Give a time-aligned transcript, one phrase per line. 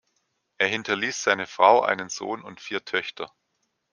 [0.57, 3.31] Er hinterließ seine Frau, einen Sohn und vier Töchter.